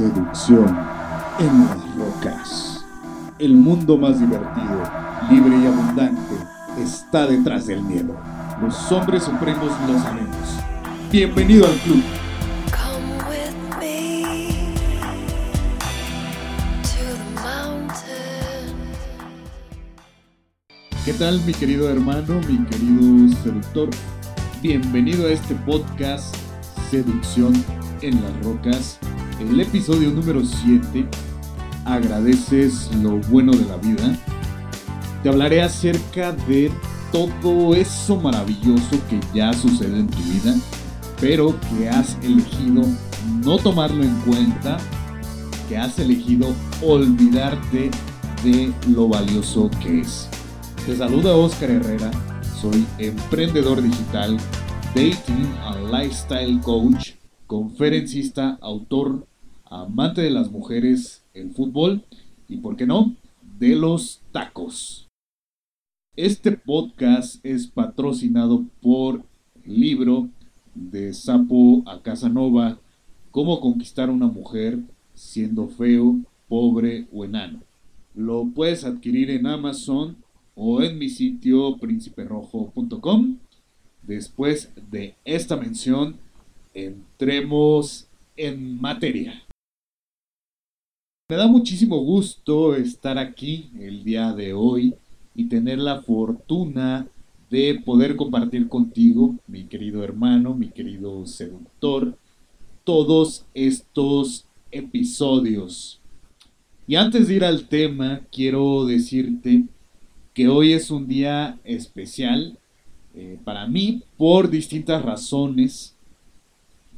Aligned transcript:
Seducción 0.00 0.66
en 1.40 1.66
las 1.66 1.94
rocas. 1.94 2.86
El 3.38 3.54
mundo 3.54 3.98
más 3.98 4.18
divertido, 4.18 4.82
libre 5.30 5.58
y 5.58 5.66
abundante 5.66 6.36
está 6.82 7.26
detrás 7.26 7.66
del 7.66 7.82
miedo. 7.82 8.16
Los 8.62 8.90
hombres 8.92 9.24
supremos 9.24 9.70
lo 9.86 9.98
sabemos. 9.98 10.58
Bienvenido 11.12 11.66
al 11.66 11.74
club. 11.80 12.02
¿Qué 21.04 21.12
tal 21.12 21.42
mi 21.44 21.52
querido 21.52 21.90
hermano, 21.90 22.40
mi 22.48 22.64
querido 22.64 23.36
seductor? 23.42 23.90
Bienvenido 24.62 25.26
a 25.26 25.32
este 25.32 25.54
podcast 25.56 26.34
Seducción 26.90 27.52
en 28.00 28.22
las 28.22 28.44
Rocas, 28.44 28.98
el 29.48 29.60
episodio 29.60 30.10
número 30.10 30.44
7. 30.44 31.06
Agradeces 31.86 32.90
lo 33.02 33.16
bueno 33.30 33.52
de 33.52 33.64
la 33.64 33.76
vida. 33.78 34.16
Te 35.22 35.28
hablaré 35.30 35.62
acerca 35.62 36.32
de 36.32 36.70
todo 37.10 37.74
eso 37.74 38.16
maravilloso 38.16 38.98
que 39.08 39.18
ya 39.34 39.52
sucede 39.52 39.98
en 39.98 40.08
tu 40.08 40.18
vida, 40.18 40.54
pero 41.20 41.54
que 41.60 41.88
has 41.88 42.16
elegido 42.22 42.82
no 43.44 43.56
tomarlo 43.58 44.02
en 44.02 44.14
cuenta, 44.20 44.76
que 45.68 45.78
has 45.78 45.98
elegido 45.98 46.48
olvidarte 46.82 47.90
de 48.44 48.72
lo 48.88 49.08
valioso 49.08 49.70
que 49.82 50.00
es. 50.00 50.28
Te 50.86 50.96
saluda 50.96 51.34
Oscar 51.34 51.70
Herrera, 51.70 52.10
soy 52.60 52.86
emprendedor 52.98 53.82
digital, 53.82 54.36
dating 54.94 55.52
and 55.64 55.90
lifestyle 55.90 56.60
coach, 56.60 57.12
conferencista, 57.46 58.58
autor, 58.60 59.26
amante 59.70 60.20
de 60.20 60.30
las 60.30 60.50
mujeres, 60.50 61.24
el 61.32 61.52
fútbol 61.52 62.02
y, 62.48 62.56
por 62.56 62.76
qué 62.76 62.86
no, 62.86 63.14
de 63.58 63.76
los 63.76 64.20
tacos. 64.32 65.08
Este 66.16 66.52
podcast 66.52 67.44
es 67.46 67.68
patrocinado 67.68 68.64
por 68.82 69.22
el 69.64 69.80
libro 69.80 70.28
de 70.74 71.14
Sapo 71.14 71.82
a 71.86 72.02
Casanova, 72.02 72.78
Cómo 73.30 73.60
conquistar 73.60 74.08
a 74.08 74.12
una 74.12 74.26
mujer 74.26 74.80
siendo 75.14 75.68
feo, 75.68 76.18
pobre 76.48 77.06
o 77.12 77.24
enano. 77.24 77.60
Lo 78.12 78.44
puedes 78.44 78.84
adquirir 78.84 79.30
en 79.30 79.46
Amazon 79.46 80.16
o 80.56 80.82
en 80.82 80.98
mi 80.98 81.08
sitio 81.08 81.76
prínciperojo.com. 81.76 83.38
Después 84.02 84.72
de 84.90 85.14
esta 85.24 85.56
mención, 85.56 86.16
entremos 86.74 88.08
en 88.36 88.80
materia. 88.80 89.44
Me 91.30 91.36
da 91.36 91.46
muchísimo 91.46 91.96
gusto 92.00 92.74
estar 92.74 93.16
aquí 93.16 93.70
el 93.78 94.02
día 94.02 94.32
de 94.32 94.52
hoy 94.52 94.94
y 95.32 95.44
tener 95.44 95.78
la 95.78 96.02
fortuna 96.02 97.06
de 97.48 97.80
poder 97.84 98.16
compartir 98.16 98.66
contigo, 98.66 99.36
mi 99.46 99.62
querido 99.62 100.02
hermano, 100.02 100.56
mi 100.56 100.70
querido 100.70 101.24
seductor, 101.26 102.18
todos 102.82 103.46
estos 103.54 104.44
episodios. 104.72 106.00
Y 106.88 106.96
antes 106.96 107.28
de 107.28 107.34
ir 107.34 107.44
al 107.44 107.68
tema, 107.68 108.22
quiero 108.32 108.84
decirte 108.84 109.66
que 110.34 110.48
hoy 110.48 110.72
es 110.72 110.90
un 110.90 111.06
día 111.06 111.60
especial 111.62 112.58
eh, 113.14 113.38
para 113.44 113.68
mí 113.68 114.02
por 114.16 114.50
distintas 114.50 115.00
razones. 115.00 115.94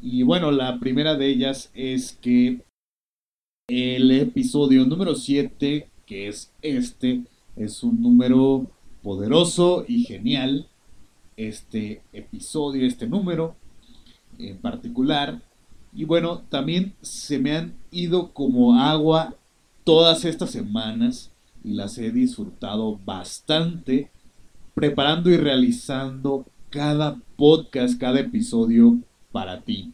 Y 0.00 0.22
bueno, 0.22 0.50
la 0.50 0.80
primera 0.80 1.16
de 1.16 1.28
ellas 1.28 1.70
es 1.74 2.16
que 2.18 2.62
el 3.68 4.10
episodio 4.10 4.84
número 4.84 5.14
7, 5.14 5.88
que 6.04 6.28
es 6.28 6.50
este, 6.62 7.22
es 7.56 7.82
un 7.82 8.02
número 8.02 8.66
poderoso 9.02 9.84
y 9.86 10.04
genial. 10.04 10.66
Este 11.36 12.02
episodio, 12.12 12.86
este 12.86 13.06
número 13.06 13.54
en 14.38 14.58
particular. 14.58 15.40
Y 15.92 16.04
bueno, 16.04 16.42
también 16.48 16.94
se 17.02 17.38
me 17.38 17.56
han 17.56 17.74
ido 17.90 18.32
como 18.32 18.74
agua 18.74 19.34
todas 19.84 20.24
estas 20.24 20.50
semanas 20.50 21.30
y 21.64 21.72
las 21.72 21.96
he 21.98 22.10
disfrutado 22.10 22.98
bastante 23.04 24.10
preparando 24.74 25.30
y 25.30 25.36
realizando 25.36 26.46
cada 26.70 27.16
podcast, 27.36 27.98
cada 27.98 28.20
episodio 28.20 28.98
para 29.30 29.60
ti. 29.60 29.92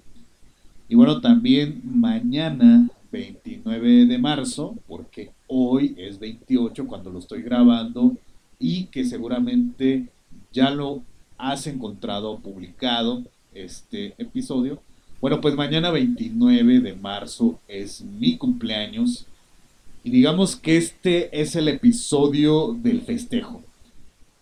Y 0.89 0.95
bueno, 0.95 1.21
también 1.21 1.83
mañana 1.85 2.89
29 3.11 4.07
de 4.07 4.19
marzo, 4.19 4.77
porque 4.87 5.31
hoy 5.47 5.95
es 5.97 6.19
28 6.19 6.87
cuando 6.87 7.11
lo 7.11 7.19
estoy 7.19 7.43
grabando 7.43 8.17
y 8.59 8.85
que 8.85 9.05
seguramente 9.05 10.09
ya 10.53 10.71
lo 10.71 11.03
has 11.37 11.67
encontrado 11.67 12.39
publicado 12.39 13.23
este 13.55 14.15
episodio. 14.19 14.81
Bueno, 15.21 15.41
pues 15.41 15.55
mañana 15.55 15.91
29 15.91 16.81
de 16.81 16.95
marzo 16.95 17.59
es 17.67 18.03
mi 18.03 18.37
cumpleaños 18.37 19.27
y 20.05 20.11
digamos 20.11 20.57
que 20.57 20.77
este 20.77 21.41
es 21.41 21.57
el 21.57 21.69
episodio 21.69 22.73
del 22.73 23.03
festejo. 23.03 23.63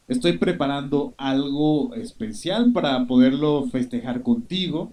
Estoy 0.09 0.39
preparando 0.39 1.15
algo 1.17 1.95
especial 1.95 2.73
para 2.73 3.07
poderlo 3.07 3.67
festejar 3.71 4.23
contigo. 4.23 4.93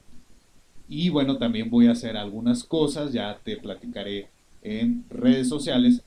Y 0.96 1.10
bueno, 1.10 1.38
también 1.38 1.72
voy 1.72 1.88
a 1.88 1.94
hacer 1.94 2.16
algunas 2.16 2.64
cosas, 2.64 3.12
ya 3.12 3.40
te 3.44 3.58
platicaré 3.58 4.30
en 4.62 5.04
redes 5.10 5.50
sociales. 5.50 6.04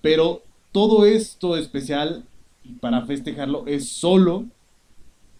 Pero 0.00 0.42
todo 0.70 1.04
esto 1.04 1.56
especial 1.56 2.24
para 2.80 3.04
festejarlo 3.04 3.66
es 3.66 3.88
solo 3.88 4.44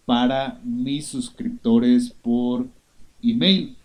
para 0.05 0.59
mis 0.65 1.05
suscriptores 1.07 2.13
por 2.21 2.67
email. 3.21 3.77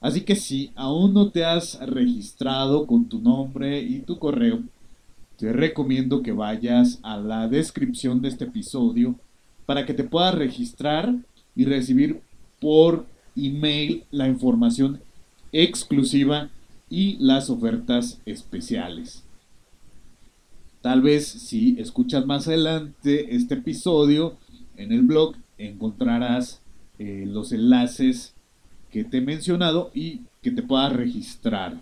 Así 0.00 0.22
que 0.22 0.34
si 0.34 0.72
aún 0.74 1.14
no 1.14 1.30
te 1.30 1.44
has 1.44 1.78
registrado 1.86 2.88
con 2.88 3.08
tu 3.08 3.20
nombre 3.20 3.80
y 3.80 4.00
tu 4.00 4.18
correo, 4.18 4.64
te 5.36 5.52
recomiendo 5.52 6.22
que 6.22 6.32
vayas 6.32 6.98
a 7.04 7.18
la 7.18 7.46
descripción 7.46 8.20
de 8.20 8.30
este 8.30 8.46
episodio 8.46 9.14
para 9.64 9.86
que 9.86 9.94
te 9.94 10.02
puedas 10.02 10.34
registrar 10.34 11.14
y 11.54 11.66
recibir 11.66 12.20
por 12.60 13.06
email 13.46 14.04
la 14.10 14.28
información 14.28 15.00
exclusiva 15.52 16.50
y 16.88 17.16
las 17.18 17.50
ofertas 17.50 18.20
especiales. 18.26 19.24
Tal 20.80 21.02
vez 21.02 21.26
si 21.26 21.78
escuchas 21.78 22.24
más 22.26 22.48
adelante 22.48 23.34
este 23.34 23.54
episodio 23.54 24.36
en 24.76 24.92
el 24.92 25.02
blog 25.02 25.36
encontrarás 25.58 26.62
eh, 26.98 27.24
los 27.26 27.52
enlaces 27.52 28.34
que 28.90 29.04
te 29.04 29.18
he 29.18 29.20
mencionado 29.20 29.90
y 29.94 30.22
que 30.42 30.50
te 30.50 30.62
puedas 30.62 30.92
registrar. 30.92 31.78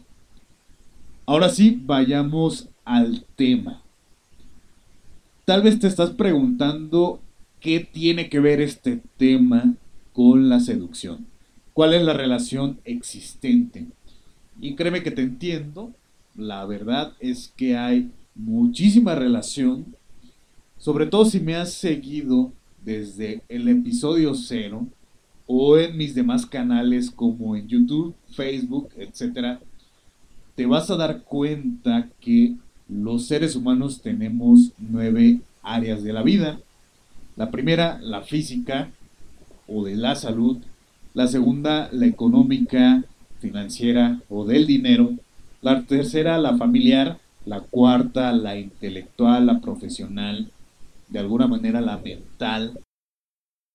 Ahora 1.26 1.48
sí, 1.48 1.80
vayamos 1.84 2.68
al 2.84 3.24
tema. 3.36 3.82
Tal 5.44 5.62
vez 5.62 5.78
te 5.78 5.86
estás 5.86 6.10
preguntando 6.10 7.20
qué 7.60 7.80
tiene 7.80 8.28
que 8.28 8.40
ver 8.40 8.60
este 8.60 9.00
tema 9.16 9.74
con 10.12 10.48
la 10.48 10.60
seducción. 10.60 11.26
¿Cuál 11.78 11.94
es 11.94 12.02
la 12.02 12.12
relación 12.12 12.80
existente? 12.84 13.86
Y 14.60 14.74
créeme 14.74 15.04
que 15.04 15.12
te 15.12 15.22
entiendo. 15.22 15.92
La 16.34 16.66
verdad 16.66 17.12
es 17.20 17.52
que 17.56 17.76
hay 17.76 18.10
muchísima 18.34 19.14
relación. 19.14 19.94
Sobre 20.76 21.06
todo 21.06 21.24
si 21.24 21.38
me 21.38 21.54
has 21.54 21.72
seguido 21.72 22.50
desde 22.84 23.42
el 23.48 23.68
episodio 23.68 24.34
cero 24.34 24.88
o 25.46 25.78
en 25.78 25.96
mis 25.96 26.16
demás 26.16 26.46
canales 26.46 27.12
como 27.12 27.54
en 27.54 27.68
YouTube, 27.68 28.12
Facebook, 28.32 28.88
etc., 28.96 29.60
te 30.56 30.66
vas 30.66 30.90
a 30.90 30.96
dar 30.96 31.22
cuenta 31.22 32.08
que 32.20 32.56
los 32.88 33.28
seres 33.28 33.54
humanos 33.54 34.02
tenemos 34.02 34.72
nueve 34.78 35.38
áreas 35.62 36.02
de 36.02 36.12
la 36.12 36.24
vida. 36.24 36.58
La 37.36 37.52
primera, 37.52 38.00
la 38.02 38.22
física 38.22 38.90
o 39.68 39.84
de 39.84 39.94
la 39.94 40.16
salud. 40.16 40.58
La 41.18 41.26
segunda, 41.26 41.88
la 41.90 42.06
económica, 42.06 43.02
financiera 43.40 44.20
o 44.28 44.44
del 44.44 44.66
dinero. 44.66 45.10
La 45.62 45.82
tercera, 45.82 46.38
la 46.38 46.56
familiar. 46.56 47.18
La 47.44 47.60
cuarta, 47.60 48.32
la 48.32 48.56
intelectual, 48.56 49.46
la 49.46 49.60
profesional. 49.60 50.50
De 51.08 51.18
alguna 51.18 51.48
manera, 51.48 51.80
la 51.80 51.98
mental 51.98 52.78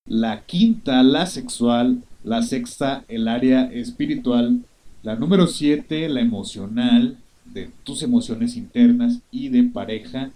la 0.06 0.44
quinta 0.46 1.02
la 1.02 1.26
sexual, 1.26 2.04
la 2.24 2.42
sexta 2.42 3.06
el 3.08 3.28
área 3.28 3.64
espiritual, 3.72 4.60
la 5.02 5.16
número 5.16 5.48
siete 5.48 6.10
la 6.10 6.20
emocional, 6.20 7.18
de 7.46 7.70
tus 7.84 8.04
emociones 8.04 8.58
internas 8.58 9.20
y 9.32 9.50
de 9.50 9.64
pareja, 9.64 10.32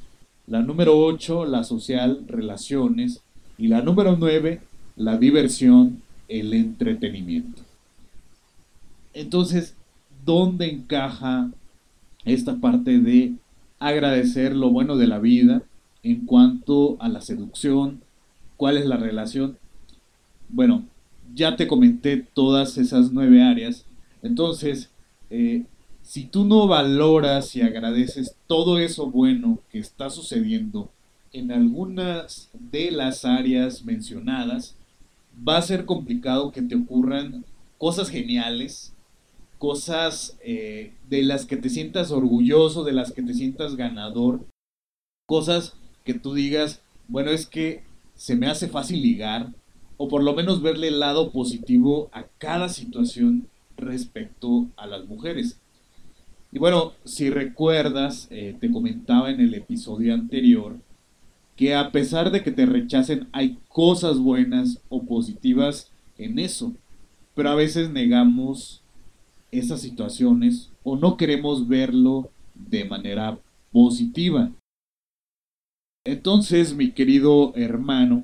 la 0.46 0.62
número 0.62 0.98
ocho 0.98 1.46
la 1.46 1.64
social, 1.64 2.24
relaciones, 2.28 3.22
y 3.58 3.68
la 3.68 3.82
número 3.82 4.16
nueve 4.18 4.62
la 4.96 5.18
diversión, 5.18 6.02
el 6.28 6.54
entretenimiento. 6.54 7.62
Entonces, 9.14 9.76
dónde 10.26 10.70
encaja 10.70 11.50
esta 12.26 12.58
parte 12.58 13.00
de 13.00 13.34
agradecer 13.80 14.56
lo 14.56 14.70
bueno 14.70 14.98
de 14.98 15.08
la 15.08 15.20
vida 15.20 15.64
en 16.04 16.26
cuanto 16.26 16.98
a 17.00 17.10
la 17.10 17.22
seducción, 17.22 18.02
cuál 18.58 18.78
es 18.78 18.86
la 18.86 18.98
relación. 18.98 19.58
Bueno, 20.50 20.86
ya 21.34 21.56
te 21.56 21.68
comenté 21.68 22.18
todas 22.34 22.78
esas 22.78 23.12
nueve 23.12 23.42
áreas. 23.42 23.86
Entonces, 24.22 24.90
eh, 25.30 25.64
si 26.02 26.26
tú 26.26 26.46
no 26.46 26.68
valoras 26.68 27.56
y 27.56 27.62
agradeces 27.62 28.36
todo 28.48 28.80
eso 28.80 29.10
bueno 29.12 29.60
que 29.70 29.80
está 29.80 30.10
sucediendo 30.10 30.90
en 31.34 31.52
algunas 31.52 32.50
de 32.54 32.92
las 32.92 33.26
áreas 33.26 33.84
mencionadas, 33.84 34.76
va 35.48 35.58
a 35.58 35.62
ser 35.62 35.86
complicado 35.86 36.52
que 36.52 36.62
te 36.62 36.76
ocurran 36.76 37.46
cosas 37.78 38.10
geniales, 38.10 38.96
cosas 39.58 40.38
eh, 40.42 40.94
de 41.10 41.24
las 41.24 41.46
que 41.46 41.58
te 41.58 41.70
sientas 41.70 42.12
orgulloso, 42.12 42.84
de 42.84 42.94
las 42.94 43.12
que 43.12 43.24
te 43.24 43.34
sientas 43.34 43.76
ganador, 43.76 44.46
cosas 45.26 45.76
que 46.04 46.14
tú 46.14 46.34
digas, 46.34 46.82
bueno, 47.08 47.32
es 47.32 47.48
que 47.48 47.84
se 48.16 48.36
me 48.36 48.48
hace 48.48 48.68
fácil 48.68 49.02
ligar, 49.02 49.54
o 49.98 50.08
por 50.08 50.24
lo 50.24 50.34
menos 50.34 50.62
verle 50.62 50.90
el 50.90 51.00
lado 51.00 51.32
positivo 51.32 52.10
a 52.12 52.26
cada 52.38 52.70
situación 52.70 53.48
respecto 53.76 54.68
a 54.76 54.88
las 54.88 55.06
mujeres. 55.06 55.60
Y 56.52 56.60
bueno, 56.60 56.94
si 57.04 57.30
recuerdas, 57.30 58.28
eh, 58.32 58.56
te 58.60 58.72
comentaba 58.72 59.32
en 59.32 59.42
el 59.42 59.54
episodio 59.54 60.14
anterior 60.14 60.78
que 61.58 61.74
a 61.74 61.92
pesar 61.92 62.32
de 62.32 62.44
que 62.44 62.52
te 62.52 62.66
rechacen 62.66 63.28
hay 63.34 63.58
cosas 63.68 64.20
buenas 64.20 64.80
o 64.90 65.04
positivas 65.04 65.92
en 66.18 66.38
eso, 66.38 66.74
pero 67.34 67.50
a 67.50 67.56
veces 67.56 67.90
negamos 67.90 68.84
esas 69.52 69.82
situaciones 69.82 70.72
o 70.84 70.96
no 70.96 71.18
queremos 71.18 71.68
verlo 71.68 72.30
de 72.54 72.86
manera 72.86 73.40
positiva. 73.72 74.52
Entonces, 76.06 76.76
mi 76.76 76.92
querido 76.92 77.54
hermano, 77.56 78.24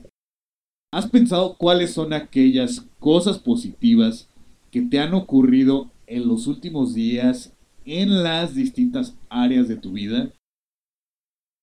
¿has 0.92 1.10
pensado 1.10 1.58
cuáles 1.58 1.92
son 1.92 2.14
aquellas 2.14 2.86
cosas 3.00 3.40
positivas 3.40 4.30
que 4.72 4.84
te 4.84 5.00
han 5.00 5.14
ocurrido 5.16 5.90
en 6.06 6.28
los 6.28 6.46
últimos 6.46 6.94
días 6.94 7.52
en 7.86 8.24
las 8.24 8.54
distintas 8.54 9.18
áreas 9.30 9.68
de 9.68 9.76
tu 9.76 9.94
vida? 9.94 10.32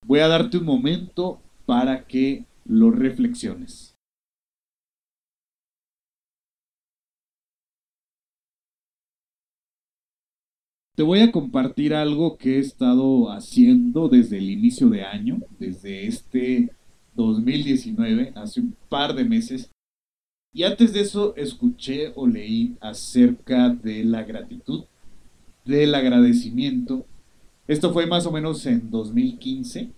Voy 0.04 0.18
a 0.18 0.28
darte 0.28 0.58
un 0.58 0.64
momento 0.64 1.40
para 1.70 2.04
que 2.04 2.46
lo 2.64 2.90
reflexiones. 2.90 3.94
Te 10.96 11.04
voy 11.04 11.20
a 11.20 11.30
compartir 11.30 11.94
algo 11.94 12.36
que 12.36 12.56
he 12.56 12.58
estado 12.58 13.30
haciendo 13.30 14.08
desde 14.08 14.38
el 14.38 14.50
inicio 14.50 14.88
de 14.88 15.04
año, 15.04 15.38
desde 15.60 16.08
este 16.08 16.70
2019, 17.14 18.32
hace 18.34 18.62
un 18.62 18.76
par 18.88 19.14
de 19.14 19.24
meses. 19.24 19.70
Y 20.52 20.64
antes 20.64 20.92
de 20.92 21.02
eso 21.02 21.36
escuché 21.36 22.10
o 22.16 22.26
leí 22.26 22.76
acerca 22.80 23.68
de 23.68 24.02
la 24.02 24.24
gratitud, 24.24 24.86
del 25.64 25.94
agradecimiento. 25.94 27.06
Esto 27.68 27.92
fue 27.92 28.08
más 28.08 28.26
o 28.26 28.32
menos 28.32 28.66
en 28.66 28.90
2015, 28.90 29.92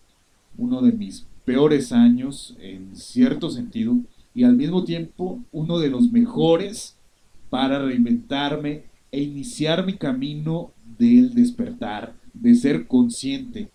uno 0.58 0.82
de 0.82 0.92
mis 0.92 1.31
peores 1.44 1.92
años 1.92 2.56
en 2.60 2.94
cierto 2.96 3.50
sentido 3.50 3.96
y 4.34 4.44
al 4.44 4.56
mismo 4.56 4.84
tiempo 4.84 5.40
uno 5.52 5.78
de 5.78 5.90
los 5.90 6.10
mejores 6.10 6.96
para 7.50 7.78
reinventarme 7.78 8.84
e 9.10 9.20
iniciar 9.20 9.84
mi 9.84 9.96
camino 9.98 10.72
del 10.98 11.34
despertar, 11.34 12.14
de 12.32 12.54
ser 12.54 12.86
consciente. 12.86 13.68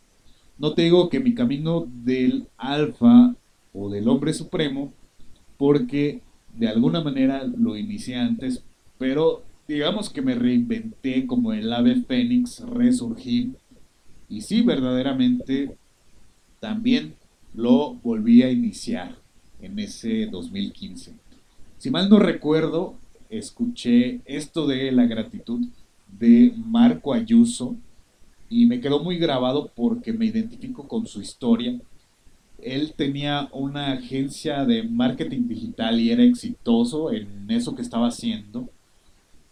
No 0.58 0.74
te 0.74 0.84
digo 0.84 1.10
que 1.10 1.20
mi 1.20 1.36
camino 1.36 1.88
del 2.04 2.48
alfa 2.58 3.36
o 3.74 3.90
del 3.90 4.08
hombre 4.08 4.34
supremo, 4.34 4.92
porque 5.58 6.22
de 6.56 6.68
alguna 6.68 7.02
manera 7.02 7.44
lo 7.44 7.78
inicié 7.78 8.16
antes, 8.16 8.64
pero 8.98 9.44
digamos 9.68 10.10
que 10.10 10.24
me 10.24 10.34
reinventé 10.34 11.28
como 11.28 11.54
el 11.54 11.72
ave 11.72 12.02
fénix, 12.02 12.62
resurgí, 12.62 13.54
y 14.30 14.42
sí, 14.42 14.62
verdaderamente 14.64 15.78
también 16.60 17.14
lo 17.54 17.94
volví 17.96 18.44
a 18.44 18.52
iniciar 18.52 19.18
en 19.62 19.80
ese 19.80 20.28
2015. 20.28 21.14
Si 21.78 21.90
mal 21.90 22.10
no 22.10 22.20
recuerdo, 22.20 22.96
escuché 23.30 24.22
esto 24.26 24.68
de 24.68 24.92
la 24.92 25.06
gratitud 25.06 25.68
de 26.20 26.54
Marco 26.56 27.14
Ayuso 27.14 27.76
y 28.50 28.66
me 28.66 28.80
quedó 28.80 29.04
muy 29.04 29.18
grabado 29.18 29.72
porque 29.76 30.14
me 30.14 30.26
identifico 30.26 30.88
con 30.88 31.06
su 31.06 31.22
historia. 31.22 31.80
Él 32.62 32.94
tenía 32.96 33.50
una 33.52 33.94
agencia 33.94 34.66
de 34.66 34.84
marketing 34.84 35.48
digital 35.48 36.00
y 36.00 36.12
era 36.12 36.24
exitoso 36.24 37.12
en 37.12 37.50
eso 37.50 37.76
que 37.76 37.82
estaba 37.82 38.08
haciendo, 38.08 38.70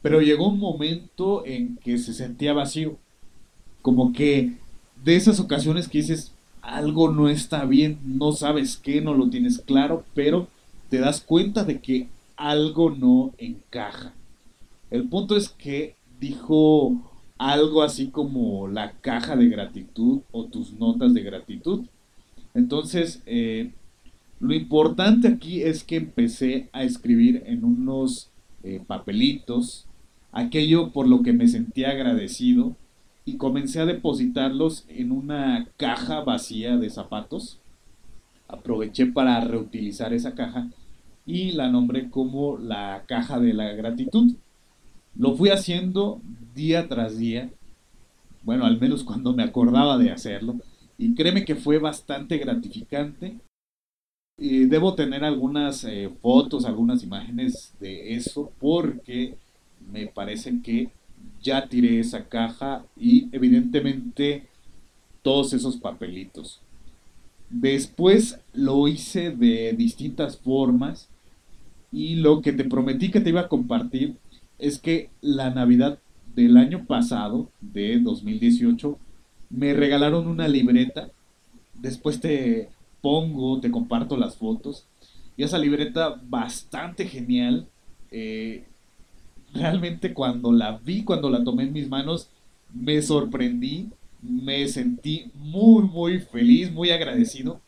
pero 0.01 0.21
llegó 0.21 0.50
un 0.50 0.59
momento 0.59 1.45
en 1.45 1.77
que 1.77 1.98
se 1.98 2.13
sentía 2.13 2.53
vacío, 2.53 2.98
como 3.81 4.12
que 4.13 4.53
de 5.03 5.15
esas 5.15 5.39
ocasiones 5.39 5.88
que 5.88 6.00
dices 6.00 6.34
algo 6.65 7.12
no 7.12 7.29
está 7.29 7.65
bien, 7.65 8.00
no 8.03 8.31
sabes 8.31 8.77
qué, 8.77 9.01
no 9.01 9.13
lo 9.13 9.29
tienes 9.29 9.59
claro, 9.59 10.03
pero 10.13 10.47
te 10.89 11.00
das 11.00 11.21
cuenta 11.21 11.63
de 11.63 11.79
que 11.79 12.07
algo 12.35 12.89
no 12.89 13.33
encaja. 13.38 14.13
El 14.89 15.07
punto 15.07 15.35
es 15.38 15.50
que 15.50 15.95
dijo 16.19 16.95
algo 17.38 17.83
así 17.83 18.07
como 18.07 18.67
la 18.67 18.94
caja 18.94 19.35
de 19.35 19.47
gratitud 19.47 20.21
o 20.31 20.45
tus 20.45 20.73
notas 20.73 21.13
de 21.13 21.21
gratitud. 21.21 21.85
Entonces, 22.53 23.21
eh, 23.25 23.71
lo 24.39 24.53
importante 24.53 25.27
aquí 25.27 25.62
es 25.62 25.83
que 25.83 25.97
empecé 25.97 26.69
a 26.71 26.83
escribir 26.83 27.44
en 27.45 27.63
unos 27.63 28.29
eh, 28.63 28.81
papelitos 28.85 29.85
aquello 30.31 30.91
por 30.91 31.07
lo 31.07 31.21
que 31.21 31.33
me 31.33 31.47
sentía 31.47 31.91
agradecido 31.91 32.75
y 33.25 33.38
comencé 33.38 33.80
a 33.80 33.86
depositarlos 33.86 34.86
en 34.88 35.12
una 35.12 35.68
caja 35.77 36.22
vacía 36.22 36.77
de 36.77 36.89
zapatos. 36.92 37.60
Aproveché 38.48 39.07
para 39.07 39.42
reutilizar 39.42 40.13
esa 40.13 40.36
caja 40.36 40.69
y 41.25 41.51
la 41.54 41.69
nombré 41.69 42.12
como 42.12 42.57
la 42.57 43.04
caja 43.07 43.39
de 43.39 43.54
la 43.54 43.74
gratitud. 43.74 44.36
Lo 45.15 45.36
fui 45.36 45.50
haciendo 45.50 46.22
día 46.53 46.88
tras 46.88 47.17
día, 47.17 47.50
bueno, 48.44 48.65
al 48.65 48.79
menos 48.79 49.03
cuando 49.03 49.34
me 49.34 49.44
acordaba 49.44 49.98
de 49.98 50.12
hacerlo, 50.12 50.55
y 50.98 51.15
créeme 51.15 51.46
que 51.46 51.55
fue 51.55 51.79
bastante 51.79 52.38
gratificante. 52.38 53.39
Y 54.38 54.65
debo 54.65 54.96
tener 54.96 55.24
algunas 55.24 55.86
eh, 55.86 56.12
fotos, 56.22 56.65
algunas 56.65 57.03
imágenes 57.03 57.74
de 57.79 58.15
eso, 58.15 58.51
porque 58.60 59.38
me 59.91 60.08
parece 60.08 60.62
que 60.62 60.89
ya 61.45 61.67
tiré 61.69 61.99
esa 61.99 62.25
caja 62.25 62.83
y 62.97 63.29
evidentemente 63.31 64.47
todos 65.21 65.53
esos 65.53 65.77
papelitos. 65.77 66.59
Después 67.51 68.39
lo 68.51 68.87
hice 68.87 69.29
de 69.29 69.73
distintas 69.77 70.37
formas 70.37 71.07
y 71.91 72.15
lo 72.15 72.41
que 72.41 72.51
te 72.51 72.63
prometí 72.63 73.11
que 73.11 73.21
te 73.21 73.29
iba 73.29 73.41
a 73.41 73.47
compartir 73.47 74.15
es 74.57 74.79
que 74.79 75.09
la 75.21 75.51
Navidad 75.51 75.99
del 76.35 76.57
año 76.57 76.85
pasado, 76.85 77.49
de 77.61 77.99
2018, 77.99 78.97
me 79.51 79.73
regalaron 79.73 80.27
una 80.27 80.47
libreta. 80.47 81.11
Después 81.75 82.19
te 82.19 82.69
pongo, 83.01 83.59
te 83.59 83.69
comparto 83.69 84.17
las 84.17 84.35
fotos. 84.35 84.85
Y 85.37 85.43
esa 85.43 85.59
libreta 85.59 86.19
bastante 86.27 87.05
genial. 87.05 87.67
Eh, 88.09 88.65
realmente 89.55 90.13
cuando 90.13 90.51
la 90.51 90.77
vi, 90.77 91.03
cuando 91.03 91.29
la 91.29 91.43
tomé 91.43 91.63
en 91.63 91.74
mis 91.74 91.89
manos, 91.89 92.29
me 92.74 93.01
sorprendí. 93.01 93.89
Me 94.21 94.67
sentí 94.67 95.31
muy, 95.35 95.83
muy 95.83 96.19
feliz, 96.19 96.71
muy 96.71 96.91
agradecido. 96.91 97.62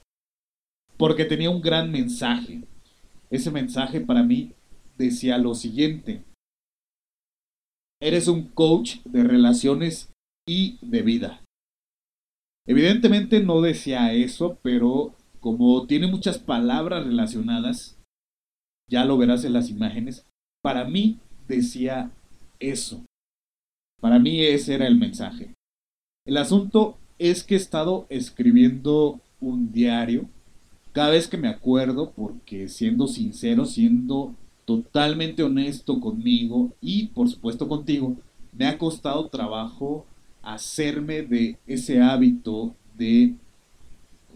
Porque 0.98 1.26
tenía 1.26 1.50
un 1.50 1.62
gran 1.62 1.92
mensaje. 1.92 2.64
Ese 3.30 3.52
mensaje 3.52 4.02
para 4.02 4.24
mí 4.24 4.54
decía 4.98 5.38
lo 5.38 5.54
siguiente. 5.54 6.24
Eres 8.02 8.28
un 8.28 8.48
coach 8.48 8.98
de 9.06 9.24
relaciones 9.24 10.12
y 10.48 10.78
de 10.82 11.02
vida. 11.02 11.42
Evidentemente 12.68 13.42
no 13.42 13.62
decía 13.62 14.14
eso, 14.14 14.58
pero 14.62 15.16
como 15.40 15.88
tiene 15.88 16.08
muchas 16.08 16.38
palabras 16.38 17.06
relacionadas, 17.06 17.98
ya 18.90 19.06
lo 19.06 19.18
verás 19.18 19.44
en 19.46 19.54
las 19.54 19.70
imágenes, 19.70 20.26
para 20.62 20.86
mí 20.86 21.20
decía 21.48 22.12
eso. 22.60 23.04
Para 24.02 24.20
mí 24.20 24.44
ese 24.44 24.76
era 24.76 24.88
el 24.88 24.98
mensaje. 24.98 25.54
El 26.26 26.38
asunto 26.38 26.98
es 27.20 27.44
que 27.44 27.56
he 27.56 27.58
estado 27.58 28.06
escribiendo 28.10 29.20
un 29.40 29.72
diario 29.72 30.30
cada 30.98 31.12
vez 31.12 31.28
que 31.28 31.38
me 31.38 31.48
acuerdo, 31.48 32.12
porque 32.16 32.68
siendo 32.68 33.08
sincero, 33.08 33.66
siendo 33.66 34.34
totalmente 34.66 35.44
honesto 35.44 36.00
conmigo 36.00 36.72
y 36.82 37.10
por 37.10 37.30
supuesto 37.30 37.68
contigo, 37.68 38.16
me 38.52 38.66
ha 38.66 38.80
costado 38.80 39.28
trabajo 39.28 40.08
hacerme 40.42 41.22
de 41.22 41.60
ese 41.68 42.02
hábito 42.02 42.76
de 42.98 43.36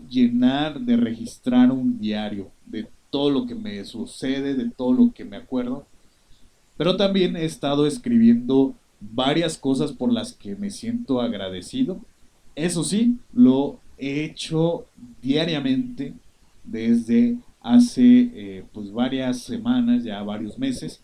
llenar, 0.08 0.80
de 0.80 0.98
registrar 0.98 1.72
un 1.72 2.00
diario, 2.00 2.52
de 2.68 2.88
todo 3.10 3.32
lo 3.32 3.48
que 3.48 3.56
me 3.56 3.84
sucede, 3.84 4.54
de 4.54 4.70
todo 4.70 4.94
lo 4.94 5.12
que 5.12 5.26
me 5.26 5.38
acuerdo. 5.38 5.88
Pero 6.82 6.98
también 6.98 7.36
he 7.36 7.46
estado 7.46 7.86
escribiendo 7.86 8.74
varias 9.00 9.56
cosas 9.56 9.92
por 9.92 10.12
las 10.12 10.34
que 10.34 10.56
me 10.56 10.72
siento 10.72 11.22
agradecido. 11.22 12.02
Eso 12.56 12.84
sí, 12.84 13.20
lo 13.34 13.80
he 14.00 14.24
hecho 14.24 14.88
diariamente 15.22 16.16
desde 16.64 17.38
hace 17.60 18.32
eh, 18.34 18.66
pues 18.74 18.92
varias 18.92 19.42
semanas, 19.42 20.04
ya 20.04 20.24
varios 20.24 20.58
meses. 20.58 21.04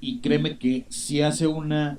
Y 0.00 0.20
créeme 0.20 0.56
que 0.56 0.86
sí 0.88 1.20
hace 1.20 1.46
una 1.46 1.98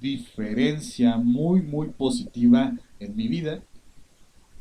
diferencia 0.00 1.16
muy 1.16 1.62
muy 1.62 1.88
positiva 1.88 2.78
en 3.00 3.16
mi 3.16 3.26
vida. 3.26 3.60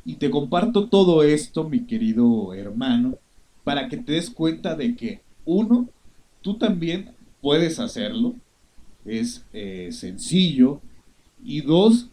Y 0.03 0.15
te 0.15 0.31
comparto 0.31 0.89
todo 0.89 1.21
esto, 1.21 1.69
mi 1.69 1.85
querido 1.85 2.55
hermano, 2.55 3.19
para 3.63 3.89
que 3.89 3.97
te 3.97 4.13
des 4.13 4.31
cuenta 4.31 4.75
de 4.75 4.95
que, 4.95 5.21
uno, 5.45 5.87
tú 6.41 6.57
también 6.57 7.11
puedes 7.41 7.79
hacerlo, 7.79 8.35
es 9.05 9.45
eh, 9.53 9.89
sencillo, 9.91 10.81
y 11.43 11.61
dos, 11.61 12.09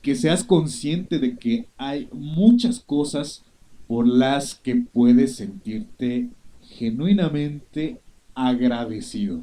que 0.00 0.16
seas 0.16 0.42
consciente 0.42 1.18
de 1.18 1.36
que 1.36 1.68
hay 1.76 2.08
muchas 2.12 2.80
cosas 2.80 3.44
por 3.86 4.06
las 4.06 4.56
que 4.56 4.74
puedes 4.76 5.36
sentirte 5.36 6.30
genuinamente 6.62 8.00
agradecido. 8.34 9.42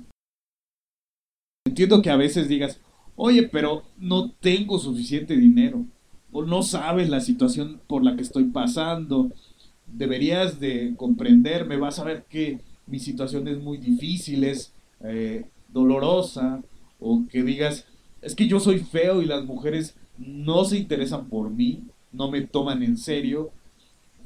Entiendo 1.65 2.01
que 2.01 2.09
a 2.09 2.17
veces 2.17 2.49
digas, 2.49 2.81
oye, 3.15 3.43
pero 3.43 3.83
no 3.97 4.31
tengo 4.31 4.79
suficiente 4.79 5.37
dinero, 5.37 5.85
o 6.31 6.43
no 6.43 6.61
sabes 6.63 7.09
la 7.09 7.21
situación 7.21 7.79
por 7.87 8.03
la 8.03 8.15
que 8.15 8.21
estoy 8.21 8.45
pasando, 8.45 9.31
deberías 9.87 10.59
de 10.59 10.93
comprenderme, 10.97 11.77
vas 11.77 11.99
a 11.99 12.03
ver 12.03 12.25
que 12.29 12.59
mi 12.89 12.99
situación 12.99 13.47
es 13.47 13.59
muy 13.59 13.77
difícil, 13.77 14.45
eh, 15.01 15.45
dolorosa, 15.67 16.61
o 16.99 17.23
que 17.29 17.43
digas, 17.43 17.85
es 18.21 18.35
que 18.35 18.47
yo 18.47 18.59
soy 18.59 18.79
feo 18.79 19.21
y 19.21 19.25
las 19.25 19.45
mujeres 19.45 19.95
no 20.17 20.65
se 20.65 20.77
interesan 20.77 21.29
por 21.29 21.49
mí, 21.49 21.83
no 22.11 22.29
me 22.29 22.41
toman 22.41 22.83
en 22.83 22.97
serio, 22.97 23.51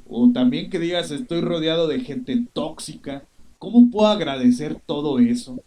o 0.07 0.31
también 0.31 0.69
que 0.69 0.79
digas, 0.79 1.11
estoy 1.11 1.41
rodeado 1.41 1.87
de 1.87 1.99
gente 1.99 2.45
tóxica, 2.53 3.27
¿cómo 3.59 3.89
puedo 3.89 4.07
agradecer 4.07 4.81
todo 4.85 5.19
eso? 5.19 5.63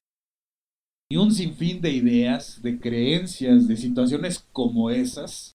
Y 1.09 1.17
un 1.17 1.33
sinfín 1.33 1.81
de 1.81 1.93
ideas, 1.93 2.61
de 2.63 2.79
creencias, 2.81 3.69
de 3.69 3.77
situaciones 3.77 4.45
como 4.53 4.91
esas. 4.91 5.55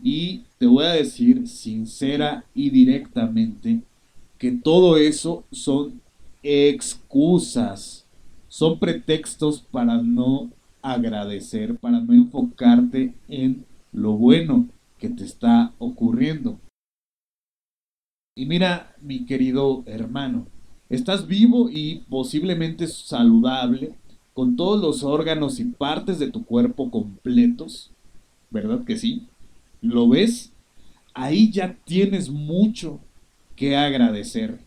Y 0.00 0.44
te 0.58 0.66
voy 0.66 0.84
a 0.84 0.92
decir 0.92 1.48
sincera 1.48 2.44
y 2.54 2.70
directamente 2.70 3.82
que 4.38 4.52
todo 4.52 4.96
eso 4.96 5.44
son 5.50 6.00
excusas, 6.44 8.06
son 8.48 8.78
pretextos 8.78 9.62
para 9.62 9.96
no 9.96 10.50
agradecer, 10.82 11.76
para 11.76 11.98
no 11.98 12.12
enfocarte 12.12 13.14
en 13.26 13.64
lo 13.92 14.12
bueno 14.12 14.68
que 14.98 15.08
te 15.08 15.24
está 15.24 15.72
ocurriendo. 15.78 16.60
Y 18.36 18.44
mira, 18.46 18.94
mi 19.00 19.24
querido 19.24 19.82
hermano, 19.86 20.46
estás 20.90 21.26
vivo 21.26 21.70
y 21.70 22.04
posiblemente 22.10 22.86
saludable, 22.86 23.94
con 24.34 24.56
todos 24.56 24.82
los 24.82 25.02
órganos 25.02 25.60
y 25.60 25.64
partes 25.64 26.18
de 26.18 26.30
tu 26.30 26.44
cuerpo 26.44 26.90
completos, 26.90 27.92
¿verdad 28.50 28.84
que 28.84 28.98
sí? 28.98 29.26
¿Lo 29.80 30.08
ves? 30.08 30.52
Ahí 31.14 31.50
ya 31.50 31.76
tienes 31.84 32.28
mucho 32.28 33.00
que 33.56 33.76
agradecer. 33.76 34.58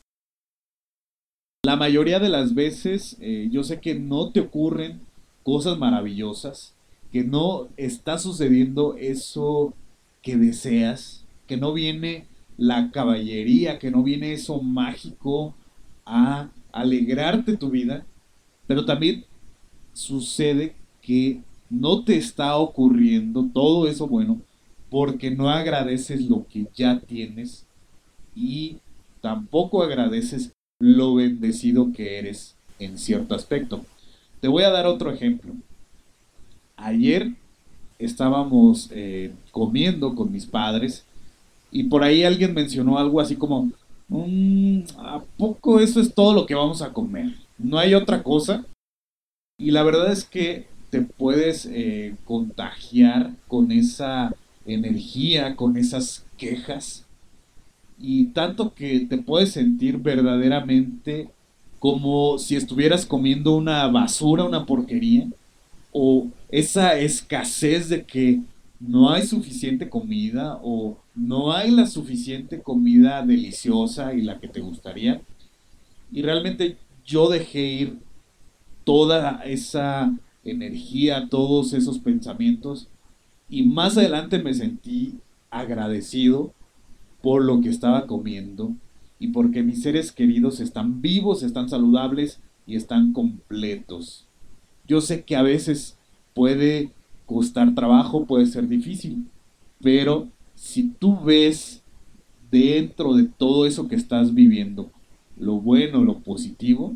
La 1.68 1.76
mayoría 1.76 2.20
de 2.20 2.30
las 2.30 2.56
veces 2.56 3.18
eh, 3.20 3.50
yo 3.52 3.62
sé 3.62 3.82
que 3.82 3.94
no 3.94 4.30
te 4.32 4.40
ocurren 4.40 5.02
cosas 5.44 5.78
maravillosas, 5.78 6.74
que 7.12 7.26
no 7.26 7.68
está 7.76 8.18
sucediendo 8.20 8.96
eso 8.96 9.74
que 10.22 10.38
deseas, 10.38 11.26
que 11.46 11.58
no 11.58 11.74
viene 11.74 12.26
la 12.56 12.90
caballería, 12.92 13.80
que 13.80 13.92
no 13.92 14.02
viene 14.02 14.32
eso 14.32 14.62
mágico 14.62 15.56
a 16.06 16.52
alegrarte 16.72 17.58
tu 17.58 17.70
vida, 17.70 18.06
pero 18.66 18.86
también 18.86 19.26
sucede 19.92 20.74
que 21.02 21.42
no 21.70 22.06
te 22.06 22.16
está 22.16 22.56
ocurriendo 22.56 23.46
todo 23.54 23.90
eso 23.90 24.08
bueno 24.08 24.40
porque 24.90 25.32
no 25.32 25.50
agradeces 25.50 26.30
lo 26.30 26.48
que 26.48 26.66
ya 26.74 27.02
tienes 27.02 27.66
y 28.34 28.78
tampoco 29.20 29.84
agradeces 29.84 30.54
lo 30.80 31.16
bendecido 31.16 31.92
que 31.92 32.20
eres 32.20 32.56
en 32.80 32.98
cierto 32.98 33.36
aspecto. 33.36 33.86
Te 34.42 34.48
voy 34.48 34.64
a 34.64 34.70
dar 34.70 34.86
otro 34.86 35.12
ejemplo. 35.12 35.54
Ayer 36.76 37.32
estábamos 37.98 38.90
eh, 38.92 39.34
comiendo 39.52 40.14
con 40.14 40.32
mis 40.32 40.46
padres 40.46 41.04
y 41.72 41.84
por 41.84 42.04
ahí 42.04 42.24
alguien 42.24 42.54
mencionó 42.54 43.00
algo 43.00 43.20
así 43.20 43.36
como, 43.36 43.72
mm, 44.08 44.82
¿a 44.98 45.24
poco 45.38 45.80
eso 45.80 46.00
es 46.00 46.14
todo 46.14 46.34
lo 46.34 46.46
que 46.46 46.56
vamos 46.56 46.82
a 46.82 46.94
comer? 46.94 47.36
¿No 47.58 47.80
hay 47.80 47.96
otra 47.96 48.22
cosa? 48.22 48.66
Y 49.58 49.72
la 49.72 49.82
verdad 49.82 50.12
es 50.12 50.24
que 50.24 50.68
te 50.92 51.02
puedes 51.02 51.66
eh, 51.66 52.16
contagiar 52.26 53.32
con 53.48 53.72
esa 53.72 54.34
energía, 54.68 55.56
con 55.56 55.78
esas 55.78 56.26
quejas. 56.38 57.07
Y 58.00 58.26
tanto 58.28 58.74
que 58.74 59.02
te 59.02 59.18
puedes 59.18 59.52
sentir 59.52 59.98
verdaderamente 59.98 61.30
como 61.80 62.38
si 62.38 62.56
estuvieras 62.56 63.06
comiendo 63.06 63.56
una 63.56 63.88
basura, 63.88 64.44
una 64.44 64.66
porquería. 64.66 65.28
O 65.92 66.28
esa 66.50 66.98
escasez 67.00 67.90
de 67.90 68.06
que 68.06 68.42
no 68.80 69.10
hay 69.10 69.26
suficiente 69.26 69.90
comida 69.90 70.60
o 70.62 70.98
no 71.16 71.52
hay 71.52 71.72
la 71.72 71.88
suficiente 71.88 72.62
comida 72.62 73.26
deliciosa 73.26 74.14
y 74.14 74.22
la 74.22 74.40
que 74.40 74.48
te 74.48 74.62
gustaría. 74.62 75.22
Y 76.12 76.22
realmente 76.22 76.78
yo 77.06 77.30
dejé 77.30 77.66
ir 77.66 77.98
toda 78.84 79.42
esa 79.44 80.14
energía, 80.44 81.28
todos 81.30 81.74
esos 81.74 82.00
pensamientos 82.00 82.88
y 83.50 83.64
más 83.64 83.98
adelante 83.98 84.40
me 84.40 84.54
sentí 84.54 85.16
agradecido 85.50 86.54
por 87.28 87.44
lo 87.44 87.60
que 87.60 87.68
estaba 87.68 88.08
comiendo 88.08 88.72
y 89.20 89.28
porque 89.34 89.62
mis 89.62 89.82
seres 89.82 90.14
queridos 90.14 90.62
están 90.62 91.02
vivos, 91.02 91.44
están 91.44 91.68
saludables 91.68 92.40
y 92.66 92.78
están 92.78 93.12
completos. 93.12 94.26
Yo 94.88 95.02
sé 95.02 95.26
que 95.26 95.36
a 95.36 95.42
veces 95.42 95.98
puede 96.34 96.92
costar 97.26 97.76
trabajo, 97.76 98.24
puede 98.24 98.46
ser 98.46 98.70
difícil, 98.70 99.28
pero 99.82 100.30
si 100.56 100.84
tú 100.88 101.20
ves 101.20 101.84
dentro 102.50 103.14
de 103.14 103.26
todo 103.26 103.66
eso 103.66 103.90
que 103.90 103.98
estás 103.98 104.34
viviendo, 104.34 104.90
lo 105.38 105.60
bueno, 105.60 106.06
lo 106.06 106.20
positivo, 106.20 106.96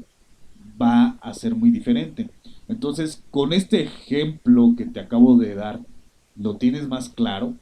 va 0.82 1.18
a 1.20 1.34
ser 1.34 1.56
muy 1.56 1.72
diferente. 1.72 2.30
Entonces, 2.70 3.22
con 3.32 3.52
este 3.52 3.84
ejemplo 3.84 4.76
que 4.78 4.86
te 4.86 5.02
acabo 5.02 5.38
de 5.38 5.56
dar, 5.56 5.82
lo 6.38 6.56
tienes 6.56 6.88
más 6.88 7.10
claro. 7.10 7.54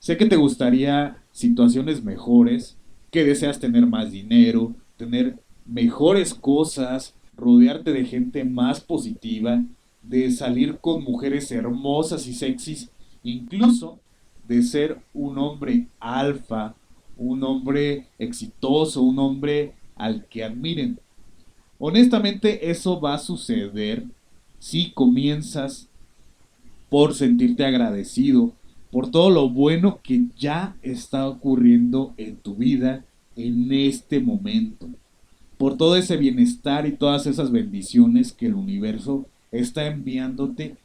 Sé 0.00 0.18
que 0.18 0.26
te 0.26 0.36
gustaría 0.36 1.21
situaciones 1.32 2.04
mejores, 2.04 2.76
que 3.10 3.24
deseas 3.24 3.58
tener 3.58 3.86
más 3.86 4.10
dinero, 4.12 4.74
tener 4.96 5.38
mejores 5.66 6.34
cosas, 6.34 7.14
rodearte 7.36 7.92
de 7.92 8.04
gente 8.04 8.44
más 8.44 8.80
positiva, 8.80 9.62
de 10.02 10.30
salir 10.30 10.78
con 10.78 11.04
mujeres 11.04 11.50
hermosas 11.50 12.26
y 12.26 12.34
sexys, 12.34 12.90
incluso 13.22 13.98
de 14.48 14.62
ser 14.62 14.98
un 15.14 15.38
hombre 15.38 15.86
alfa, 16.00 16.74
un 17.16 17.44
hombre 17.44 18.06
exitoso, 18.18 19.02
un 19.02 19.18
hombre 19.18 19.74
al 19.96 20.26
que 20.26 20.44
admiren. 20.44 20.98
Honestamente 21.78 22.70
eso 22.70 23.00
va 23.00 23.14
a 23.14 23.18
suceder 23.18 24.04
si 24.58 24.90
comienzas 24.90 25.88
por 26.88 27.14
sentirte 27.14 27.64
agradecido 27.64 28.52
por 28.92 29.10
todo 29.10 29.30
lo 29.30 29.48
bueno 29.48 30.00
que 30.02 30.26
ya 30.38 30.76
está 30.82 31.26
ocurriendo 31.26 32.12
en 32.18 32.36
tu 32.36 32.54
vida 32.54 33.04
en 33.36 33.72
este 33.72 34.20
momento, 34.20 34.86
por 35.56 35.78
todo 35.78 35.96
ese 35.96 36.18
bienestar 36.18 36.86
y 36.86 36.92
todas 36.92 37.26
esas 37.26 37.50
bendiciones 37.50 38.32
que 38.32 38.46
el 38.46 38.54
universo 38.54 39.26
está 39.50 39.86
enviándote 39.86 40.76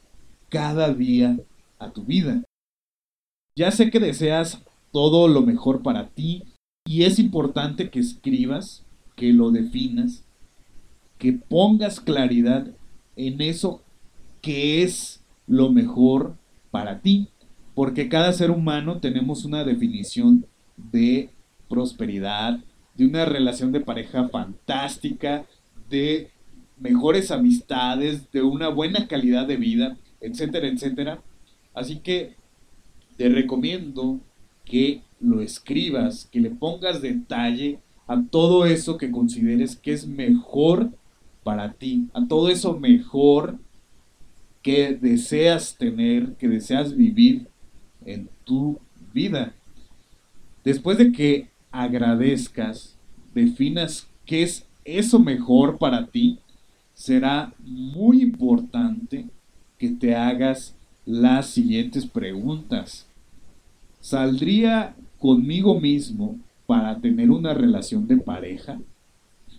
cada 0.48 0.92
día 0.94 1.38
a 1.78 1.90
tu 1.90 2.02
vida. 2.04 2.42
Ya 3.54 3.70
sé 3.70 3.90
que 3.90 4.00
deseas 4.00 4.62
todo 4.90 5.28
lo 5.28 5.42
mejor 5.42 5.82
para 5.82 6.08
ti 6.08 6.44
y 6.86 7.02
es 7.02 7.18
importante 7.18 7.90
que 7.90 8.00
escribas, 8.00 8.84
que 9.16 9.34
lo 9.34 9.50
definas, 9.50 10.24
que 11.18 11.34
pongas 11.34 12.00
claridad 12.00 12.68
en 13.16 13.42
eso 13.42 13.82
qué 14.40 14.82
es 14.82 15.22
lo 15.46 15.70
mejor 15.70 16.36
para 16.70 17.00
ti. 17.00 17.28
Porque 17.78 18.08
cada 18.08 18.32
ser 18.32 18.50
humano 18.50 18.98
tenemos 18.98 19.44
una 19.44 19.62
definición 19.62 20.44
de 20.76 21.30
prosperidad, 21.68 22.58
de 22.96 23.06
una 23.06 23.24
relación 23.24 23.70
de 23.70 23.78
pareja 23.78 24.28
fantástica, 24.30 25.46
de 25.88 26.32
mejores 26.76 27.30
amistades, 27.30 28.32
de 28.32 28.42
una 28.42 28.66
buena 28.66 29.06
calidad 29.06 29.46
de 29.46 29.58
vida, 29.58 29.96
etcétera, 30.20 30.66
etcétera. 30.66 31.22
Así 31.72 32.00
que 32.00 32.34
te 33.16 33.28
recomiendo 33.28 34.18
que 34.64 35.02
lo 35.20 35.40
escribas, 35.40 36.28
que 36.32 36.40
le 36.40 36.50
pongas 36.50 37.00
detalle 37.00 37.78
a 38.08 38.20
todo 38.20 38.66
eso 38.66 38.98
que 38.98 39.12
consideres 39.12 39.76
que 39.76 39.92
es 39.92 40.04
mejor 40.04 40.90
para 41.44 41.74
ti, 41.74 42.08
a 42.12 42.26
todo 42.26 42.48
eso 42.48 42.76
mejor 42.76 43.56
que 44.62 44.98
deseas 45.00 45.76
tener, 45.78 46.34
que 46.38 46.48
deseas 46.48 46.96
vivir 46.96 47.46
en 48.04 48.28
tu 48.44 48.78
vida. 49.12 49.52
Después 50.64 50.98
de 50.98 51.12
que 51.12 51.48
agradezcas, 51.70 52.96
definas 53.34 54.06
qué 54.26 54.42
es 54.42 54.66
eso 54.84 55.18
mejor 55.18 55.78
para 55.78 56.06
ti, 56.06 56.38
será 56.94 57.52
muy 57.60 58.22
importante 58.22 59.26
que 59.78 59.90
te 59.90 60.14
hagas 60.14 60.74
las 61.06 61.46
siguientes 61.46 62.06
preguntas. 62.06 63.06
¿Saldría 64.00 64.94
conmigo 65.18 65.80
mismo 65.80 66.36
para 66.66 66.98
tener 66.98 67.30
una 67.30 67.54
relación 67.54 68.06
de 68.06 68.16
pareja? 68.16 68.78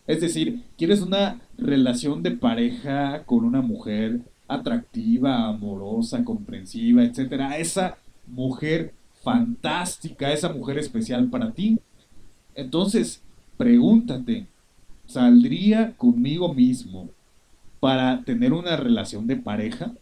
Es 0.05 0.21
decir, 0.21 0.63
¿quieres 0.77 1.01
una 1.01 1.39
relación 1.57 2.23
de 2.23 2.31
pareja 2.31 3.23
con 3.25 3.45
una 3.45 3.61
mujer 3.61 4.21
atractiva, 4.47 5.47
amorosa, 5.47 6.23
comprensiva, 6.23 7.03
etcétera? 7.03 7.57
Esa 7.57 7.97
mujer 8.29 8.93
fantástica, 9.21 10.31
esa 10.31 10.51
mujer 10.53 10.77
especial 10.77 11.29
para 11.29 11.51
ti. 11.51 11.79
Entonces, 12.55 13.21
pregúntate, 13.57 14.47
¿saldría 15.05 15.95
conmigo 15.97 16.53
mismo 16.53 17.09
para 17.79 18.23
tener 18.23 18.53
una 18.53 18.75
relación 18.75 19.27
de 19.27 19.37
pareja? 19.37 19.93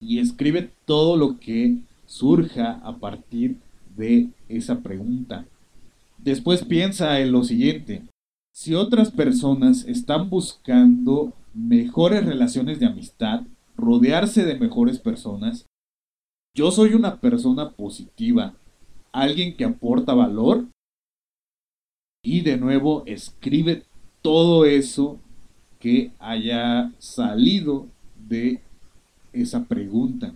Y 0.00 0.18
escribe 0.18 0.70
todo 0.84 1.16
lo 1.16 1.38
que 1.38 1.78
surja 2.06 2.80
a 2.84 2.96
partir 2.98 3.56
de 3.96 4.28
esa 4.48 4.80
pregunta. 4.80 5.46
Después 6.18 6.64
piensa 6.64 7.20
en 7.20 7.32
lo 7.32 7.44
siguiente. 7.44 8.02
Si 8.52 8.74
otras 8.74 9.10
personas 9.10 9.84
están 9.86 10.30
buscando 10.30 11.32
mejores 11.54 12.24
relaciones 12.24 12.80
de 12.80 12.86
amistad, 12.86 13.42
rodearse 13.76 14.44
de 14.44 14.58
mejores 14.58 14.98
personas, 14.98 15.66
yo 16.54 16.70
soy 16.70 16.94
una 16.94 17.20
persona 17.20 17.70
positiva, 17.70 18.54
alguien 19.12 19.56
que 19.56 19.64
aporta 19.64 20.14
valor. 20.14 20.66
Y 22.22 22.40
de 22.40 22.56
nuevo 22.56 23.02
escribe 23.06 23.82
todo 24.22 24.64
eso 24.64 25.18
que 25.78 26.12
haya 26.18 26.92
salido 26.98 27.86
de 28.16 28.62
esa 29.32 29.64
pregunta. 29.64 30.34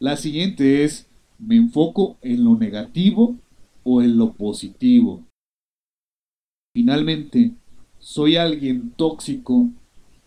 La 0.00 0.16
siguiente 0.16 0.84
es, 0.84 1.06
¿me 1.38 1.56
enfoco 1.56 2.16
en 2.22 2.44
lo 2.44 2.56
negativo 2.56 3.36
o 3.84 4.00
en 4.00 4.16
lo 4.16 4.32
positivo? 4.32 5.22
Finalmente, 6.74 7.52
¿soy 7.98 8.36
alguien 8.36 8.90
tóxico, 8.90 9.68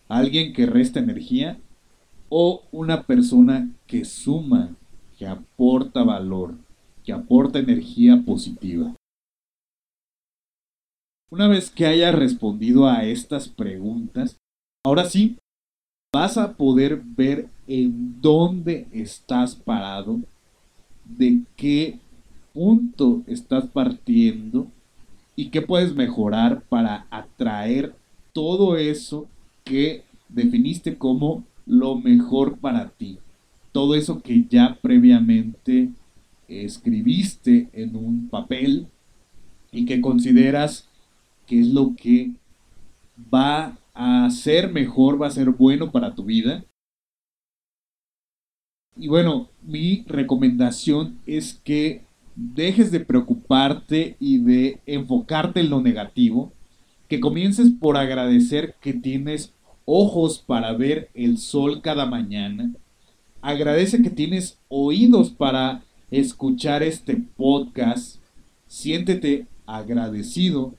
alguien 0.08 0.52
que 0.52 0.66
resta 0.66 1.00
energía 1.00 1.58
o 2.28 2.62
una 2.70 3.04
persona 3.04 3.70
que 3.86 4.04
suma 4.04 4.76
que 5.20 5.26
aporta 5.26 6.02
valor, 6.02 6.54
que 7.04 7.12
aporta 7.12 7.58
energía 7.58 8.22
positiva. 8.24 8.96
Una 11.30 11.46
vez 11.46 11.68
que 11.68 11.84
hayas 11.84 12.14
respondido 12.14 12.88
a 12.88 13.04
estas 13.04 13.46
preguntas, 13.46 14.38
ahora 14.82 15.04
sí, 15.04 15.36
vas 16.14 16.38
a 16.38 16.54
poder 16.54 17.02
ver 17.04 17.50
en 17.66 18.18
dónde 18.22 18.88
estás 18.92 19.54
parado, 19.54 20.20
de 21.04 21.42
qué 21.54 21.98
punto 22.54 23.22
estás 23.26 23.66
partiendo 23.66 24.68
y 25.36 25.50
qué 25.50 25.60
puedes 25.60 25.94
mejorar 25.94 26.62
para 26.62 27.06
atraer 27.10 27.94
todo 28.32 28.78
eso 28.78 29.28
que 29.64 30.02
definiste 30.30 30.96
como 30.96 31.44
lo 31.66 31.96
mejor 31.96 32.56
para 32.56 32.88
ti 32.88 33.18
todo 33.72 33.94
eso 33.94 34.20
que 34.20 34.44
ya 34.48 34.78
previamente 34.80 35.90
escribiste 36.48 37.68
en 37.72 37.96
un 37.96 38.28
papel 38.28 38.88
y 39.72 39.84
que 39.84 40.00
consideras 40.00 40.88
que 41.46 41.60
es 41.60 41.68
lo 41.68 41.94
que 41.96 42.32
va 43.32 43.78
a 43.94 44.30
ser 44.30 44.72
mejor, 44.72 45.20
va 45.20 45.28
a 45.28 45.30
ser 45.30 45.50
bueno 45.50 45.90
para 45.92 46.14
tu 46.14 46.24
vida. 46.24 46.64
Y 48.96 49.08
bueno, 49.08 49.48
mi 49.62 50.04
recomendación 50.06 51.18
es 51.26 51.54
que 51.64 52.04
dejes 52.34 52.90
de 52.90 53.00
preocuparte 53.00 54.16
y 54.18 54.38
de 54.38 54.80
enfocarte 54.86 55.60
en 55.60 55.70
lo 55.70 55.80
negativo, 55.80 56.52
que 57.08 57.20
comiences 57.20 57.70
por 57.70 57.96
agradecer 57.96 58.76
que 58.80 58.92
tienes 58.92 59.52
ojos 59.84 60.38
para 60.38 60.72
ver 60.72 61.10
el 61.14 61.38
sol 61.38 61.82
cada 61.82 62.06
mañana, 62.06 62.72
Agradece 63.42 64.02
que 64.02 64.10
tienes 64.10 64.58
oídos 64.68 65.30
para 65.30 65.82
escuchar 66.10 66.82
este 66.82 67.16
podcast. 67.16 68.20
Siéntete 68.66 69.46
agradecido 69.66 70.74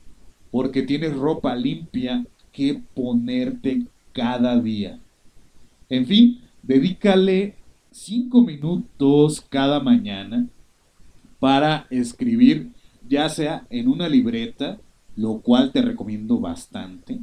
porque 0.52 0.84
tienes 0.84 1.16
ropa 1.16 1.56
limpia 1.56 2.26
que 2.52 2.80
ponerte 2.94 3.88
cada 4.14 4.60
día. 4.60 5.00
En 5.90 6.06
fin, 6.06 6.42
dedícale 6.62 7.56
cinco 7.90 8.42
minutos 8.42 9.42
cada 9.42 9.80
mañana 9.80 10.48
para 11.40 11.88
escribir, 11.90 12.70
ya 13.10 13.28
sea 13.30 13.66
en 13.72 13.88
una 13.88 14.08
libreta, 14.08 14.80
lo 15.16 15.40
cual 15.40 15.72
te 15.72 15.82
recomiendo 15.82 16.40
bastante, 16.40 17.20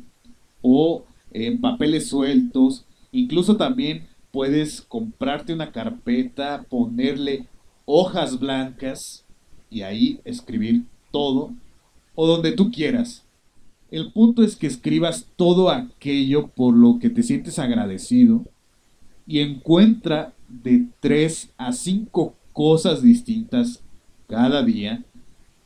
o 0.61 1.05
en 1.31 1.61
papeles 1.61 2.09
sueltos, 2.09 2.85
incluso 3.13 3.57
también 3.57 4.08
puedes 4.33 4.83
comprarte 4.83 5.53
una 5.53 5.73
carpeta, 5.73 6.65
ponerle 6.69 7.47
hojas 7.85 8.39
blancas 8.39 9.25
y 9.71 9.83
ahí 9.83 10.21
escribir 10.25 10.85
todo 11.11 11.53
o 12.15 12.27
donde 12.27 12.53
tú 12.53 12.71
quieras. 12.71 13.25
El 13.91 14.13
punto 14.13 14.43
es 14.43 14.57
que 14.57 14.67
escribas 14.67 15.27
todo 15.37 15.71
aquello 15.71 16.49
por 16.49 16.77
lo 16.77 16.99
que 16.99 17.09
te 17.09 17.23
sientes 17.23 17.59
agradecido 17.59 18.45
y 19.27 19.41
encuentra 19.41 20.35
de 20.49 20.87
tres 21.01 21.51
a 21.57 21.73
cinco 21.73 22.35
cosas 22.53 23.03
distintas 23.03 23.83
cada 24.27 24.63
día. 24.63 25.05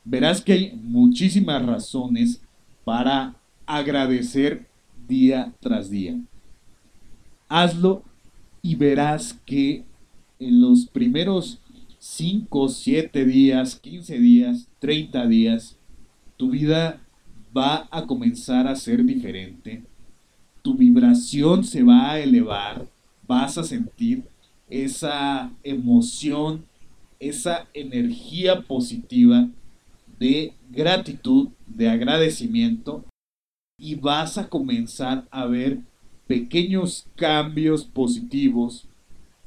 Verás 0.04 0.40
que 0.40 0.52
hay 0.52 0.80
muchísimas 0.82 1.64
razones 1.64 2.40
para 2.84 3.36
agradecer 3.66 4.68
día 5.08 5.52
tras 5.60 5.90
día. 5.90 6.20
Hazlo 7.48 8.04
y 8.62 8.76
verás 8.76 9.38
que 9.44 9.84
en 10.38 10.60
los 10.60 10.86
primeros 10.86 11.58
5, 11.98 12.68
7 12.68 13.24
días, 13.24 13.76
15 13.76 14.18
días, 14.18 14.68
30 14.78 15.26
días, 15.26 15.76
tu 16.36 16.50
vida 16.50 17.00
va 17.56 17.88
a 17.90 18.06
comenzar 18.06 18.66
a 18.66 18.76
ser 18.76 19.04
diferente. 19.04 19.82
Tu 20.62 20.74
vibración 20.74 21.64
se 21.64 21.82
va 21.82 22.12
a 22.12 22.20
elevar, 22.20 22.86
vas 23.26 23.58
a 23.58 23.64
sentir 23.64 24.22
esa 24.70 25.52
emoción, 25.62 26.64
esa 27.20 27.66
energía 27.74 28.62
positiva 28.62 29.48
de 30.18 30.54
gratitud, 30.70 31.48
de 31.66 31.88
agradecimiento 31.88 33.04
y 33.78 33.96
vas 33.96 34.38
a 34.38 34.48
comenzar 34.48 35.26
a 35.30 35.46
ver 35.46 35.80
pequeños 36.32 37.06
cambios 37.14 37.84
positivos 37.84 38.88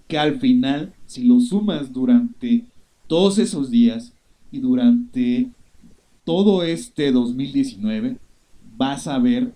que 0.08 0.20
al 0.20 0.40
final, 0.40 0.94
si 1.08 1.24
los 1.24 1.48
sumas 1.48 1.92
durante 1.92 2.64
todos 3.08 3.40
esos 3.40 3.72
días 3.72 4.14
y 4.52 4.60
durante 4.60 5.50
todo 6.24 6.62
este 6.62 7.12
2019, 7.12 8.18
vas 8.78 9.08
a 9.08 9.18
ver 9.18 9.56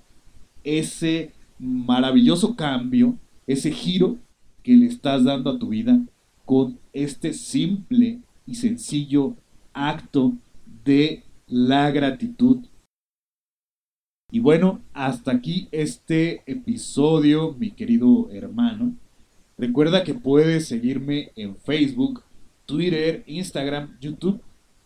ese 0.64 1.32
maravilloso 1.60 2.56
cambio, 2.56 3.16
ese 3.46 3.72
giro 3.72 4.18
que 4.64 4.76
le 4.76 4.88
estás 4.88 5.24
dando 5.24 5.52
a 5.52 5.60
tu 5.60 5.68
vida 5.68 6.02
con 6.46 6.80
este 6.94 7.34
simple 7.34 8.22
y 8.48 8.56
sencillo 8.56 9.36
acto 9.72 10.34
de 10.84 11.22
la 11.46 11.92
gratitud 11.92 12.66
y 14.32 14.40
bueno, 14.40 14.82
hasta 14.94 15.32
aquí 15.32 15.68
este 15.72 16.44
episodio, 16.46 17.56
mi 17.58 17.72
querido 17.72 18.30
hermano. 18.32 18.94
Recuerda 19.58 20.04
que 20.04 20.14
puedes 20.14 20.68
seguirme 20.68 21.32
en 21.36 21.56
Facebook, 21.56 22.24
Twitter, 22.68 23.24
Instagram, 23.26 23.98
YouTube 24.00 24.40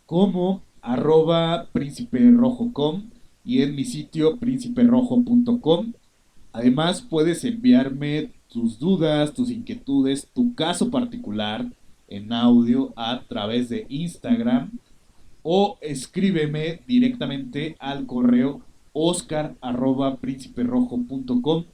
como 0.06 0.62
arroba 0.80 1.68
prínciperojocom 1.72 3.10
y 3.44 3.60
en 3.60 3.74
mi 3.74 3.84
sitio 3.84 4.38
prínciperojo.com. 4.38 5.92
Además 6.52 7.02
puedes 7.02 7.44
enviarme 7.44 8.30
tus 8.48 8.78
dudas, 8.78 9.34
tus 9.34 9.50
inquietudes, 9.50 10.26
tu 10.32 10.54
caso 10.54 10.90
particular 10.90 11.70
en 12.08 12.32
audio 12.32 12.94
a 12.96 13.22
través 13.28 13.68
de 13.68 13.84
Instagram 13.90 14.70
o 15.42 15.76
escríbeme 15.82 16.80
directamente 16.86 17.76
al 17.78 18.06
correo 18.06 18.62
oscar.prínciperojo.com 18.94 21.64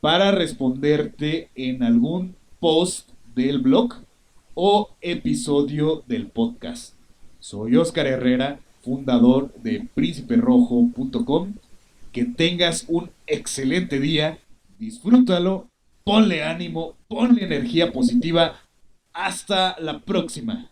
para 0.00 0.30
responderte 0.30 1.50
en 1.56 1.82
algún 1.82 2.36
post 2.60 3.10
del 3.34 3.58
blog 3.58 3.94
o 4.54 4.90
episodio 5.00 6.04
del 6.06 6.28
podcast. 6.28 6.94
Soy 7.38 7.76
Oscar 7.76 8.06
Herrera, 8.06 8.60
fundador 8.82 9.52
de 9.54 9.88
prínciperojo.com. 9.94 11.54
Que 12.12 12.24
tengas 12.24 12.84
un 12.88 13.10
excelente 13.26 14.00
día, 14.00 14.38
disfrútalo, 14.78 15.68
ponle 16.04 16.42
ánimo, 16.42 16.94
ponle 17.08 17.44
energía 17.44 17.92
positiva. 17.92 18.56
Hasta 19.12 19.76
la 19.80 20.00
próxima. 20.00 20.70